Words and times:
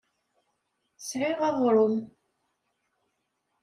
Sɛiɣ 1.07 1.39
aɣrum. 1.49 1.97